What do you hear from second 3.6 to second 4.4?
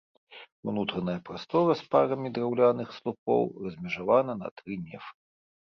размежавана